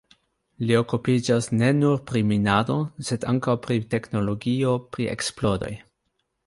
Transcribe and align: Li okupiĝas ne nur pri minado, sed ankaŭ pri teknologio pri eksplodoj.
Li 0.69 0.77
okupiĝas 0.77 1.49
ne 1.59 1.69
nur 1.81 2.01
pri 2.13 2.23
minado, 2.31 2.79
sed 3.11 3.29
ankaŭ 3.35 3.57
pri 3.67 3.79
teknologio 3.95 4.77
pri 4.97 5.11
eksplodoj. 5.17 5.75